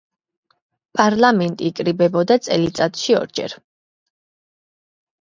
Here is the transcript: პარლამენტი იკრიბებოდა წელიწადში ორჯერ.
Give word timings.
პარლამენტი 0.99 1.69
იკრიბებოდა 1.73 2.39
წელიწადში 2.49 3.19
ორჯერ. 3.23 3.59